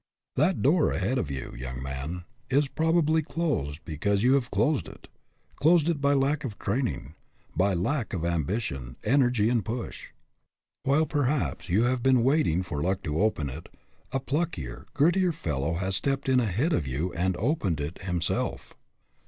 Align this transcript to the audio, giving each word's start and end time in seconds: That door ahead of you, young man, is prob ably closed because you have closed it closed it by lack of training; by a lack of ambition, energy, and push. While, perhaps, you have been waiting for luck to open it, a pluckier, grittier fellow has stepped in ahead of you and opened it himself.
That 0.35 0.63
door 0.63 0.89
ahead 0.91 1.19
of 1.19 1.29
you, 1.29 1.53
young 1.55 1.79
man, 1.79 2.23
is 2.49 2.67
prob 2.67 2.97
ably 2.97 3.21
closed 3.21 3.81
because 3.85 4.23
you 4.23 4.33
have 4.33 4.49
closed 4.49 4.87
it 4.87 5.07
closed 5.57 5.87
it 5.89 6.01
by 6.01 6.15
lack 6.15 6.43
of 6.43 6.57
training; 6.57 7.13
by 7.55 7.73
a 7.73 7.75
lack 7.75 8.11
of 8.13 8.25
ambition, 8.25 8.95
energy, 9.03 9.47
and 9.47 9.63
push. 9.63 10.07
While, 10.81 11.05
perhaps, 11.05 11.69
you 11.69 11.83
have 11.83 12.01
been 12.01 12.23
waiting 12.23 12.63
for 12.63 12.81
luck 12.81 13.03
to 13.03 13.21
open 13.21 13.47
it, 13.47 13.69
a 14.11 14.19
pluckier, 14.19 14.85
grittier 14.95 15.31
fellow 15.35 15.75
has 15.75 15.97
stepped 15.97 16.27
in 16.27 16.39
ahead 16.39 16.73
of 16.73 16.87
you 16.87 17.13
and 17.13 17.37
opened 17.37 17.79
it 17.79 18.01
himself. 18.01 18.73